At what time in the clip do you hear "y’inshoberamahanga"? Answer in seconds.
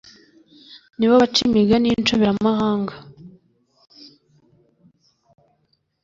1.91-2.93